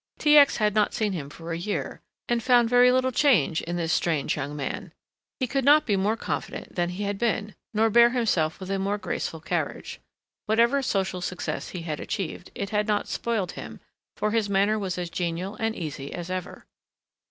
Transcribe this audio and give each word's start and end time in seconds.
T. 0.17 0.35
X. 0.35 0.57
had 0.57 0.73
not 0.73 0.95
seen 0.95 1.13
him 1.13 1.29
for 1.29 1.51
a 1.51 1.57
year 1.59 2.01
and 2.27 2.41
found 2.41 2.71
very 2.71 2.91
little 2.91 3.11
change 3.11 3.61
in 3.61 3.75
this 3.75 3.93
strange 3.93 4.35
young 4.35 4.55
man. 4.55 4.91
He 5.39 5.45
could 5.45 5.63
not 5.63 5.85
be 5.85 5.95
more 5.95 6.17
confident 6.17 6.73
than 6.73 6.89
he 6.89 7.03
had 7.03 7.19
been, 7.19 7.53
nor 7.71 7.91
bear 7.91 8.09
himself 8.09 8.59
with 8.59 8.71
a 8.71 8.79
more 8.79 8.97
graceful 8.97 9.39
carriage. 9.41 9.99
Whatever 10.47 10.81
social 10.81 11.21
success 11.21 11.69
he 11.69 11.83
had 11.83 11.99
achieved, 11.99 12.49
it 12.55 12.71
had 12.71 12.87
not 12.87 13.07
spoiled 13.07 13.51
him, 13.51 13.79
for 14.17 14.31
his 14.31 14.49
manner 14.49 14.79
was 14.79 14.97
as 14.97 15.11
genial 15.11 15.53
and 15.57 15.75
easy 15.75 16.11
as 16.11 16.31
ever. 16.31 16.65